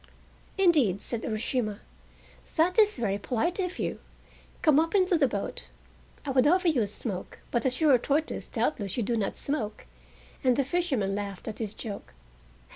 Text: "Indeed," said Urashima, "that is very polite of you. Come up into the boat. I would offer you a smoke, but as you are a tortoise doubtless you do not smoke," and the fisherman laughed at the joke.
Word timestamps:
"Indeed," 0.57 0.99
said 1.03 1.21
Urashima, 1.23 1.79
"that 2.55 2.79
is 2.79 2.97
very 2.97 3.19
polite 3.19 3.59
of 3.59 3.77
you. 3.77 3.99
Come 4.63 4.79
up 4.79 4.95
into 4.95 5.15
the 5.15 5.27
boat. 5.27 5.65
I 6.25 6.31
would 6.31 6.47
offer 6.47 6.67
you 6.69 6.81
a 6.81 6.87
smoke, 6.87 7.37
but 7.51 7.67
as 7.67 7.79
you 7.79 7.91
are 7.91 7.93
a 7.93 7.99
tortoise 7.99 8.47
doubtless 8.47 8.97
you 8.97 9.03
do 9.03 9.15
not 9.15 9.37
smoke," 9.37 9.85
and 10.43 10.57
the 10.57 10.65
fisherman 10.65 11.13
laughed 11.13 11.47
at 11.47 11.57
the 11.57 11.67
joke. 11.67 12.15